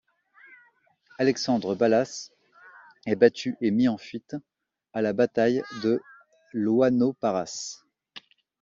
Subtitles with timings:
[1.19, 2.31] Alexandre Balas
[3.05, 4.35] est battu et mis en fuite
[4.93, 6.01] à la bataille de
[6.53, 7.83] l'Oinoparas.